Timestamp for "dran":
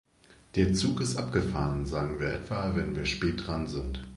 3.45-3.67